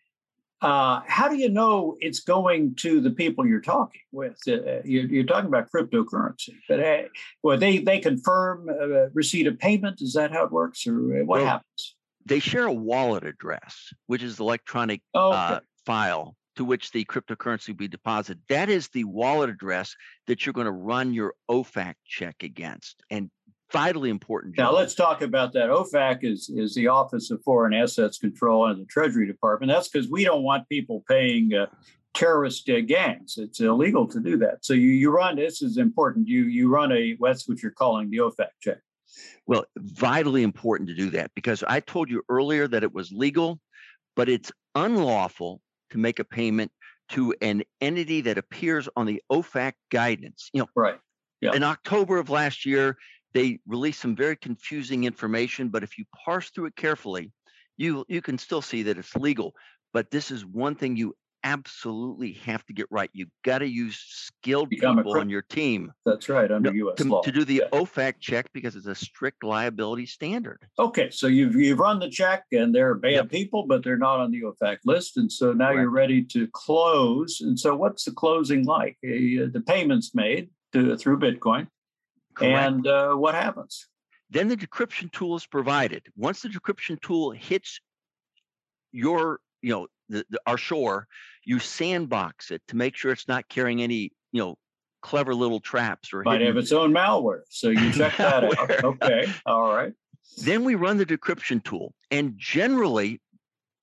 uh, 0.61 1.01
how 1.05 1.27
do 1.27 1.35
you 1.35 1.49
know 1.49 1.97
it's 1.99 2.21
going 2.21 2.75
to 2.75 3.01
the 3.01 3.11
people 3.11 3.45
you're 3.45 3.61
talking 3.61 4.01
with? 4.11 4.37
Uh, 4.47 4.81
you're, 4.85 5.05
you're, 5.05 5.25
talking 5.25 5.47
about 5.47 5.69
cryptocurrency, 5.69 6.55
but 6.69 6.79
hey, 6.79 7.07
well, 7.43 7.57
they 7.57 7.79
they 7.79 7.99
confirm 7.99 8.69
uh, 8.69 9.09
receipt 9.13 9.47
of 9.47 9.59
payment. 9.59 10.01
Is 10.01 10.13
that 10.13 10.31
how 10.31 10.45
it 10.45 10.51
works, 10.51 10.87
or 10.87 10.93
what 11.25 11.39
well, 11.39 11.45
happens? 11.45 11.95
They 12.25 12.39
share 12.39 12.65
a 12.65 12.73
wallet 12.73 13.25
address, 13.25 13.93
which 14.07 14.23
is 14.23 14.37
the 14.37 14.43
electronic 14.43 15.01
oh, 15.13 15.29
okay. 15.29 15.37
Uh, 15.37 15.59
file 15.85 16.35
to 16.55 16.65
which 16.65 16.91
the 16.91 17.05
cryptocurrency 17.05 17.69
will 17.69 17.75
be 17.75 17.87
deposited. 17.87 18.41
That 18.49 18.69
is 18.69 18.87
the 18.89 19.03
wallet 19.03 19.49
address 19.49 19.95
that 20.27 20.45
you're 20.45 20.53
going 20.53 20.65
to 20.65 20.71
run 20.71 21.13
your 21.13 21.33
OFAC 21.49 21.95
check 22.05 22.43
against. 22.43 23.03
And 23.09 23.29
vitally 23.71 24.09
important. 24.09 24.57
Now 24.57 24.71
let's 24.71 24.95
talk 24.95 25.21
about 25.21 25.53
that. 25.53 25.69
OFAC 25.69 26.23
is 26.23 26.49
is 26.49 26.75
the 26.75 26.87
Office 26.87 27.31
of 27.31 27.41
Foreign 27.43 27.73
Assets 27.73 28.17
Control 28.17 28.67
and 28.67 28.81
the 28.81 28.85
Treasury 28.85 29.27
Department. 29.27 29.71
That's 29.71 29.89
because 29.89 30.09
we 30.09 30.23
don't 30.23 30.43
want 30.43 30.69
people 30.69 31.03
paying 31.09 31.53
uh, 31.53 31.67
terrorist 32.13 32.69
uh, 32.69 32.81
gangs. 32.81 33.37
It's 33.37 33.59
illegal 33.59 34.07
to 34.07 34.19
do 34.19 34.37
that. 34.37 34.63
So 34.63 34.73
you 34.73 34.89
you 34.89 35.11
run 35.11 35.35
this 35.35 35.61
is 35.61 35.77
important. 35.77 36.27
You 36.27 36.43
you 36.45 36.69
run 36.69 36.91
a 36.91 37.17
that's 37.19 37.47
what 37.47 37.61
you're 37.61 37.71
calling 37.71 38.09
the 38.09 38.17
OFAC 38.17 38.49
check. 38.61 38.77
Well, 39.45 39.65
vitally 39.77 40.43
important 40.43 40.89
to 40.89 40.95
do 40.95 41.09
that 41.11 41.31
because 41.35 41.63
I 41.67 41.79
told 41.79 42.09
you 42.09 42.23
earlier 42.29 42.67
that 42.67 42.83
it 42.83 42.93
was 42.93 43.11
legal, 43.11 43.59
but 44.15 44.29
it's 44.29 44.51
unlawful 44.73 45.61
to 45.91 45.97
make 45.97 46.19
a 46.19 46.23
payment 46.23 46.71
to 47.09 47.33
an 47.41 47.63
entity 47.81 48.21
that 48.21 48.37
appears 48.37 48.89
on 48.95 49.05
the 49.05 49.21
OFAC 49.31 49.73
guidance. 49.91 50.49
You 50.53 50.61
know, 50.61 50.67
right. 50.75 50.99
Yeah. 51.41 51.53
In 51.53 51.63
October 51.63 52.17
of 52.17 52.29
last 52.29 52.65
year, 52.65 52.97
they 53.33 53.59
released 53.67 54.01
some 54.01 54.15
very 54.15 54.37
confusing 54.37 55.03
information, 55.03 55.69
but 55.69 55.83
if 55.83 55.97
you 55.97 56.05
parse 56.25 56.49
through 56.49 56.67
it 56.67 56.75
carefully, 56.75 57.31
you 57.77 58.05
you 58.07 58.21
can 58.21 58.37
still 58.37 58.61
see 58.61 58.83
that 58.83 58.97
it's 58.97 59.15
legal. 59.15 59.53
But 59.93 60.09
this 60.09 60.31
is 60.31 60.45
one 60.45 60.75
thing 60.75 60.95
you 60.95 61.15
absolutely 61.45 62.33
have 62.33 62.65
to 62.65 62.73
get 62.73 62.87
right. 62.89 63.09
You 63.13 63.27
got 63.43 63.59
to 63.59 63.67
use 63.67 63.97
skilled 63.97 64.69
Become 64.69 64.97
people 64.97 65.17
on 65.17 65.29
your 65.29 65.43
team. 65.43 65.93
That's 66.05 66.27
right, 66.27 66.51
under 66.51 66.71
no, 66.71 66.75
U.S. 66.75 66.97
To, 66.97 67.03
law. 67.05 67.21
To 67.21 67.31
do 67.31 67.45
the 67.45 67.63
yeah. 67.63 67.79
OFAC 67.79 68.15
check 68.19 68.47
because 68.51 68.75
it's 68.75 68.87
a 68.87 68.95
strict 68.95 69.43
liability 69.43 70.07
standard. 70.07 70.65
Okay, 70.77 71.09
so 71.11 71.27
you've 71.27 71.55
you've 71.55 71.79
run 71.79 71.99
the 71.99 72.09
check 72.09 72.43
and 72.51 72.73
they're 72.73 72.95
bad 72.95 73.11
yep. 73.11 73.29
people, 73.29 73.65
but 73.67 73.83
they're 73.83 73.97
not 73.97 74.19
on 74.19 74.31
the 74.31 74.41
OFAC 74.41 74.79
list, 74.83 75.17
and 75.17 75.31
so 75.31 75.53
now 75.53 75.71
you're 75.71 75.89
ready 75.89 76.23
to 76.23 76.47
close. 76.51 77.39
And 77.41 77.57
so, 77.57 77.75
what's 77.75 78.03
the 78.03 78.11
closing 78.11 78.65
like? 78.65 78.97
Uh, 79.05 79.47
the 79.51 79.63
payments 79.65 80.13
made 80.15 80.49
to, 80.73 80.97
through 80.97 81.19
Bitcoin. 81.19 81.67
Correct. 82.33 82.67
And 82.67 82.87
uh, 82.87 83.13
what 83.13 83.35
happens? 83.35 83.87
Then 84.29 84.47
the 84.47 84.57
decryption 84.57 85.11
tool 85.11 85.35
is 85.35 85.45
provided. 85.45 86.03
Once 86.17 86.41
the 86.41 86.49
decryption 86.49 86.99
tool 86.99 87.31
hits 87.31 87.79
your, 88.91 89.39
you 89.61 89.71
know, 89.71 89.87
the, 90.09 90.25
the, 90.29 90.39
our 90.45 90.57
shore, 90.57 91.07
you 91.43 91.59
sandbox 91.59 92.51
it 92.51 92.61
to 92.67 92.75
make 92.75 92.95
sure 92.95 93.11
it's 93.11 93.27
not 93.27 93.47
carrying 93.49 93.81
any, 93.81 94.11
you 94.31 94.41
know, 94.41 94.57
clever 95.01 95.35
little 95.35 95.59
traps 95.59 96.13
or 96.13 96.23
might 96.23 96.33
hidden... 96.33 96.47
have 96.47 96.57
its 96.57 96.71
own 96.71 96.93
malware. 96.93 97.41
So 97.49 97.69
you 97.69 97.91
check 97.91 98.17
that 98.17 98.43
out. 98.43 98.83
Okay, 98.83 99.31
all 99.45 99.73
right. 99.73 99.93
Then 100.37 100.63
we 100.63 100.75
run 100.75 100.97
the 100.97 101.05
decryption 101.05 101.63
tool, 101.63 101.93
and 102.09 102.33
generally, 102.37 103.21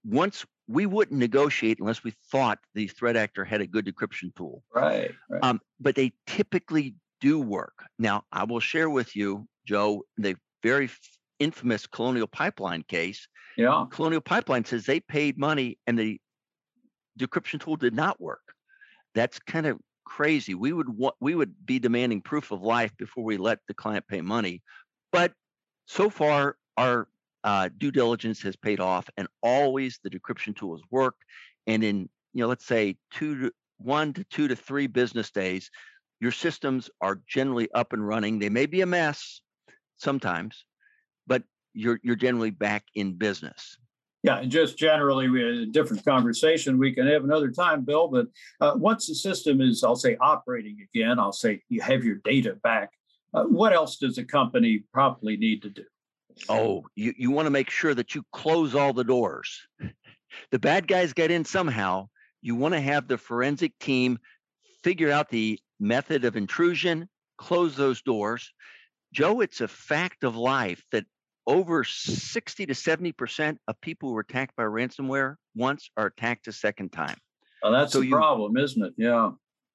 once 0.05 0.45
we 0.69 0.87
wouldn't 0.87 1.19
negotiate 1.19 1.79
unless 1.81 2.03
we 2.05 2.13
thought 2.31 2.59
the 2.75 2.89
threat 2.89 3.17
actor 3.17 3.45
had 3.45 3.61
a 3.61 3.67
good 3.67 3.87
decryption 3.87 4.35
tool. 4.35 4.63
Right. 4.75 5.13
right. 5.29 5.43
Um, 5.43 5.61
but 5.81 5.95
they 5.95 6.13
typically 6.27 6.95
do 7.21 7.41
work. 7.41 7.85
Now, 7.99 8.25
I 8.33 8.45
will 8.45 8.61
share 8.61 8.89
with 8.89 9.15
you, 9.15 9.47
Joe, 9.67 10.05
the 10.17 10.37
very 10.63 10.89
infamous 11.43 11.87
Colonial 11.87 12.27
Pipeline 12.27 12.83
case. 12.83 13.27
Yeah. 13.57 13.87
Colonial 13.91 14.21
Pipeline 14.21 14.65
says 14.65 14.87
they 14.87 15.01
paid 15.01 15.39
money 15.39 15.79
and 15.87 15.99
the 15.99 16.21
decryption 17.19 17.61
tool 17.61 17.77
did 17.77 17.95
not 17.95 18.21
work. 18.21 18.55
That's 19.15 19.39
kind 19.39 19.67
of 19.67 19.79
crazy. 20.05 20.55
We 20.55 20.73
would 20.73 20.89
want 20.89 21.15
we 21.21 21.35
would 21.35 21.55
be 21.65 21.79
demanding 21.79 22.23
proof 22.23 22.51
of 22.51 22.63
life 22.63 22.97
before 22.97 23.25
we 23.25 23.37
let 23.37 23.59
the 23.69 23.75
client 23.75 24.07
pay 24.09 24.21
money. 24.21 24.63
But 25.11 25.33
so 25.87 26.09
far, 26.09 26.57
our 26.77 27.09
uh, 27.45 27.69
due 27.77 27.91
diligence 27.91 28.41
has 28.43 28.57
paid 28.57 28.81
off, 28.81 29.09
and 29.17 29.29
always 29.43 29.99
the 30.03 30.11
decryption 30.11 30.57
tool 30.57 30.77
has 30.77 30.83
worked. 30.91 31.25
And 31.67 31.85
in 31.85 32.09
you 32.33 32.43
know, 32.43 32.49
let's 32.49 32.67
say 32.67 32.97
two 33.11 33.41
to 33.41 33.53
one 33.79 34.13
to 34.15 34.25
two 34.25 34.49
to 34.49 34.57
three 34.57 34.87
business 34.87 35.31
days, 35.31 35.71
your 36.21 36.33
systems 36.33 36.89
are 37.01 37.21
generally 37.29 37.69
up 37.73 37.93
and 37.93 38.07
running. 38.07 38.39
They 38.39 38.49
may 38.49 38.67
be 38.67 38.81
a 38.81 38.87
mess 38.87 39.41
sometimes, 39.97 40.65
you're 41.75 42.01
you're 42.03 42.17
generally 42.17 42.51
back 42.51 42.85
in 42.95 43.15
business. 43.15 43.77
Yeah, 44.23 44.39
and 44.39 44.51
just 44.51 44.79
generally, 44.79 45.29
we 45.29 45.41
had 45.41 45.55
a 45.55 45.67
different 45.67 46.05
conversation 46.05 46.79
we 46.79 46.93
can 46.93 47.09
have 47.09 47.25
another 47.25 47.51
time, 47.51 47.85
Bill. 47.85 48.07
But 48.07 48.29
uh, 48.61 48.75
once 48.77 49.09
the 49.09 49.17
system 49.17 49.61
is, 49.61 49.83
I'll 49.83 49.97
say, 49.97 50.17
operating 50.21 50.79
again, 50.95 51.19
I'll 51.19 51.33
say 51.33 51.63
you 51.69 51.81
have 51.81 52.05
your 52.05 52.17
data 52.25 52.57
back. 52.63 52.91
Uh, 53.35 53.45
what 53.45 53.73
else 53.73 53.97
does 53.97 54.19
a 54.19 54.25
company 54.25 54.85
probably 54.93 55.37
need 55.37 55.63
to 55.63 55.71
do? 55.71 55.85
Oh, 56.49 56.85
you, 56.95 57.13
you 57.17 57.31
want 57.31 57.47
to 57.47 57.51
make 57.51 57.69
sure 57.69 57.95
that 57.95 58.15
you 58.15 58.23
close 58.33 58.75
all 58.75 58.93
the 58.93 59.05
doors. 59.05 59.67
The 60.51 60.59
bad 60.59 60.87
guys 60.87 61.13
get 61.13 61.31
in 61.31 61.45
somehow. 61.45 62.09
You 62.41 62.55
want 62.55 62.75
to 62.75 62.81
have 62.81 63.09
the 63.09 63.19
forensic 63.19 63.79
team 63.79 64.19
figure 64.83 65.11
out 65.11 65.29
the 65.29 65.59
method 65.79 66.25
of 66.25 66.37
intrusion, 66.37 67.09
close 67.39 67.77
those 67.77 68.03
doors. 68.03 68.53
Joe, 69.13 69.41
it's 69.41 69.61
a 69.61 69.69
fact 69.69 70.25
of 70.25 70.37
life 70.37 70.83
that 70.93 71.05
over 71.47 71.85
60 71.85 72.67
to 72.67 72.73
70% 72.73 73.59
of 73.69 73.81
people 73.81 74.11
who 74.11 74.17
are 74.17 74.21
attacked 74.21 74.57
by 74.57 74.65
ransomware 74.65 75.37
once 75.55 75.91
are 75.97 76.07
attacked 76.07 76.47
a 76.49 76.53
second 76.53 76.93
time. 76.93 77.17
Oh, 77.63 77.73
that's 77.73 77.93
so 77.93 78.01
the 78.01 78.07
you, 78.07 78.15
problem, 78.15 78.57
isn't 78.57 78.83
it? 78.83 78.93
Yeah. 78.97 79.31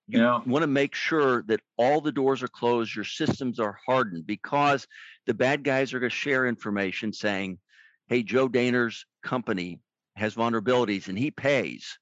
You 0.08 0.22
yeah. 0.22 0.40
want 0.46 0.64
to 0.64 0.68
make 0.68 0.96
sure 0.96 1.44
that 1.44 1.60
all 1.78 2.00
the 2.00 2.12
doors 2.12 2.42
are 2.42 2.48
closed, 2.48 2.96
your 2.96 3.04
systems 3.04 3.60
are 3.60 3.78
hardened 3.86 4.26
because 4.26 4.88
the 5.26 5.34
bad 5.34 5.64
guys 5.64 5.94
are 5.94 6.00
going 6.00 6.10
to 6.10 6.16
share 6.16 6.48
information 6.48 7.12
saying, 7.12 7.60
hey, 8.08 8.24
Joe 8.24 8.48
Dehner's 8.48 9.06
company 9.22 9.82
has 10.16 10.36
vulnerabilities 10.36 11.10
and 11.10 11.18
he 11.18 11.32
pays. 11.32 11.98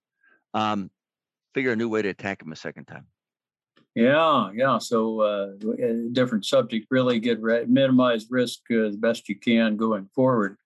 Um, 0.54 0.92
figure 1.56 1.72
a 1.72 1.76
new 1.76 1.90
way 1.90 2.04
to 2.04 2.10
attack 2.10 2.44
him 2.44 2.52
a 2.52 2.56
second 2.56 2.86
time. 2.86 3.08
Yeah, 3.96 4.50
yeah. 4.54 4.78
So, 4.78 5.22
uh, 5.22 5.48
different 6.12 6.46
subject. 6.46 6.88
Really 6.92 7.20
get 7.20 7.42
re- 7.42 7.66
minimize 7.66 8.28
risk 8.30 8.60
uh, 8.70 8.88
as 8.88 8.98
best 8.98 9.30
you 9.30 9.40
can 9.40 9.78
going 9.78 10.10
forward, 10.14 10.58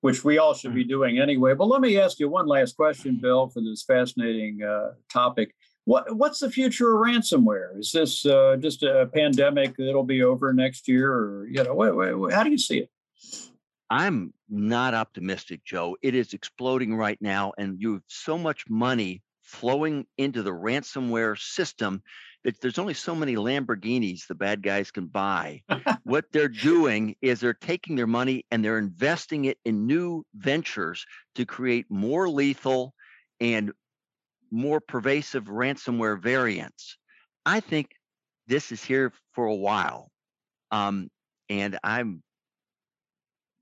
which 0.00 0.24
we 0.24 0.38
all 0.38 0.54
should 0.54 0.74
be 0.74 0.84
mm. 0.84 0.88
doing 0.88 1.18
anyway. 1.20 1.54
But 1.54 1.66
let 1.66 1.80
me 1.80 2.00
ask 2.00 2.18
you 2.18 2.28
one 2.28 2.46
last 2.46 2.76
question, 2.76 3.18
Bill, 3.22 3.48
for 3.48 3.60
this 3.60 3.84
fascinating 3.84 4.64
uh, 4.64 4.94
topic. 5.08 5.54
What 5.84 6.16
what's 6.16 6.40
the 6.40 6.50
future 6.50 6.94
of 6.94 7.00
ransomware? 7.06 7.78
Is 7.78 7.92
this 7.92 8.26
uh, 8.26 8.56
just 8.58 8.82
a 8.82 9.08
pandemic 9.14 9.76
that'll 9.76 10.02
be 10.02 10.24
over 10.24 10.52
next 10.52 10.88
year, 10.88 11.12
or 11.12 11.46
you 11.46 11.62
know, 11.62 11.74
wait, 11.74 11.94
wait, 11.94 12.14
wait, 12.14 12.34
how 12.34 12.42
do 12.42 12.50
you 12.50 12.58
see 12.58 12.78
it? 12.78 12.90
I'm 13.88 14.34
not 14.48 14.94
optimistic, 14.94 15.64
Joe. 15.64 15.96
It 16.02 16.16
is 16.16 16.32
exploding 16.32 16.96
right 16.96 17.18
now, 17.20 17.52
and 17.56 17.80
you 17.80 17.92
have 17.92 18.02
so 18.08 18.36
much 18.36 18.64
money 18.68 19.22
flowing 19.42 20.06
into 20.18 20.42
the 20.42 20.50
ransomware 20.50 21.38
system 21.38 22.02
there's 22.60 22.78
only 22.78 22.94
so 22.94 23.14
many 23.14 23.36
Lamborghinis 23.36 24.26
the 24.26 24.34
bad 24.34 24.62
guys 24.62 24.90
can 24.90 25.06
buy. 25.06 25.62
what 26.04 26.26
they're 26.32 26.48
doing 26.48 27.16
is 27.22 27.40
they're 27.40 27.54
taking 27.54 27.96
their 27.96 28.06
money 28.06 28.44
and 28.50 28.64
they're 28.64 28.78
investing 28.78 29.46
it 29.46 29.58
in 29.64 29.86
new 29.86 30.24
ventures 30.34 31.06
to 31.36 31.46
create 31.46 31.86
more 31.88 32.28
lethal 32.28 32.94
and 33.40 33.72
more 34.50 34.80
pervasive 34.80 35.44
ransomware 35.44 36.22
variants. 36.22 36.98
I 37.46 37.60
think 37.60 37.90
this 38.46 38.72
is 38.72 38.84
here 38.84 39.12
for 39.32 39.46
a 39.46 39.54
while. 39.54 40.10
Um, 40.70 41.08
and 41.48 41.78
I'm 41.82 42.22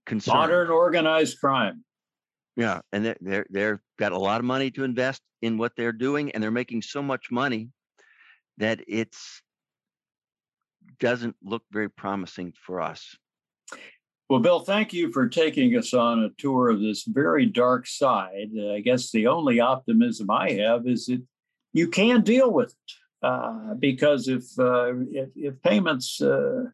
concerned. 0.06 0.38
Modern 0.38 0.70
organized 0.70 1.38
crime. 1.38 1.84
Yeah, 2.56 2.80
and 2.92 3.04
they're 3.04 3.16
they're 3.20 3.46
they're 3.48 3.82
got 3.98 4.12
a 4.12 4.18
lot 4.18 4.38
of 4.38 4.44
money 4.44 4.70
to 4.72 4.84
invest 4.84 5.22
in 5.40 5.56
what 5.56 5.72
they're 5.74 5.92
doing, 5.92 6.32
and 6.32 6.42
they're 6.42 6.50
making 6.50 6.82
so 6.82 7.02
much 7.02 7.30
money 7.30 7.70
that 8.58 8.80
it's 8.86 9.42
doesn't 10.98 11.36
look 11.42 11.62
very 11.70 11.90
promising 11.90 12.52
for 12.64 12.80
us. 12.80 13.16
Well, 14.28 14.40
Bill, 14.40 14.60
thank 14.60 14.92
you 14.92 15.12
for 15.12 15.28
taking 15.28 15.76
us 15.76 15.92
on 15.92 16.22
a 16.22 16.30
tour 16.38 16.70
of 16.70 16.80
this 16.80 17.04
very 17.04 17.44
dark 17.44 17.86
side. 17.86 18.50
Uh, 18.56 18.72
I 18.72 18.80
guess 18.80 19.10
the 19.10 19.26
only 19.26 19.60
optimism 19.60 20.30
I 20.30 20.52
have 20.52 20.86
is 20.86 21.06
that 21.06 21.22
you 21.72 21.88
can 21.88 22.22
deal 22.22 22.50
with 22.50 22.70
it 22.70 23.26
uh, 23.26 23.74
because 23.74 24.28
if, 24.28 24.44
uh, 24.58 24.94
if, 25.10 25.28
if 25.36 25.60
payments 25.62 26.20
uh, 26.22 26.64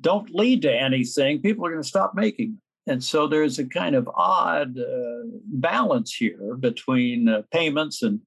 don't 0.00 0.34
lead 0.34 0.62
to 0.62 0.72
anything, 0.72 1.42
people 1.42 1.66
are 1.66 1.70
going 1.70 1.82
to 1.82 1.88
stop 1.88 2.14
making 2.14 2.52
them. 2.52 2.62
And 2.86 3.02
so 3.02 3.26
there's 3.26 3.58
a 3.58 3.66
kind 3.66 3.94
of 3.94 4.08
odd 4.14 4.78
uh, 4.78 5.28
balance 5.46 6.14
here 6.14 6.54
between 6.58 7.28
uh, 7.28 7.42
payments 7.50 8.02
and 8.02 8.20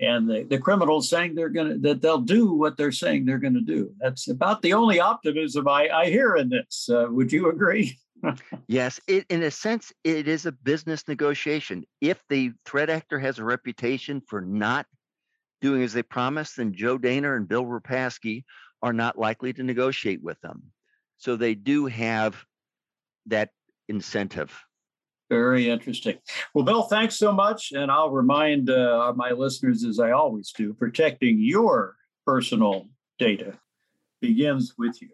and 0.00 0.28
the, 0.28 0.44
the 0.44 0.58
criminals 0.58 1.08
saying 1.08 1.34
they're 1.34 1.50
going 1.50 1.68
to 1.68 1.78
that 1.78 2.00
they'll 2.00 2.18
do 2.18 2.52
what 2.52 2.76
they're 2.76 2.92
saying 2.92 3.24
they're 3.24 3.38
going 3.38 3.54
to 3.54 3.60
do. 3.60 3.92
That's 3.98 4.28
about 4.28 4.62
the 4.62 4.72
only 4.72 4.98
optimism 4.98 5.68
I, 5.68 5.88
I 5.88 6.06
hear 6.06 6.36
in 6.36 6.48
this. 6.48 6.88
Uh, 6.90 7.06
would 7.10 7.32
you 7.32 7.50
agree? 7.50 7.98
yes, 8.66 9.00
it, 9.06 9.26
in 9.28 9.42
a 9.42 9.50
sense, 9.50 9.92
it 10.04 10.28
is 10.28 10.46
a 10.46 10.52
business 10.52 11.06
negotiation. 11.06 11.84
If 12.00 12.22
the 12.28 12.52
threat 12.66 12.90
actor 12.90 13.18
has 13.18 13.38
a 13.38 13.44
reputation 13.44 14.20
for 14.26 14.40
not 14.40 14.86
doing 15.60 15.82
as 15.82 15.92
they 15.92 16.02
promised, 16.02 16.56
then 16.56 16.74
Joe 16.74 16.98
Dana 16.98 17.34
and 17.36 17.48
Bill 17.48 17.64
Repasky 17.64 18.44
are 18.82 18.92
not 18.92 19.18
likely 19.18 19.52
to 19.52 19.62
negotiate 19.62 20.22
with 20.22 20.40
them. 20.40 20.62
So 21.18 21.36
they 21.36 21.54
do 21.54 21.86
have 21.86 22.42
that 23.26 23.50
incentive. 23.88 24.58
Very 25.30 25.70
interesting. 25.70 26.18
Well, 26.52 26.64
Bill, 26.64 26.82
thanks 26.82 27.16
so 27.16 27.32
much. 27.32 27.70
And 27.72 27.90
I'll 27.90 28.10
remind 28.10 28.68
uh, 28.68 29.12
my 29.14 29.30
listeners, 29.30 29.84
as 29.84 30.00
I 30.00 30.10
always 30.10 30.52
do, 30.52 30.74
protecting 30.74 31.38
your 31.38 31.96
personal 32.26 32.88
data 33.18 33.56
begins 34.20 34.74
with 34.76 35.00
you. 35.00 35.10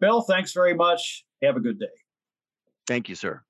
Bill, 0.00 0.22
thanks 0.22 0.52
very 0.52 0.74
much. 0.74 1.24
Have 1.40 1.56
a 1.56 1.60
good 1.60 1.78
day. 1.78 1.86
Thank 2.88 3.08
you, 3.08 3.14
sir. 3.14 3.42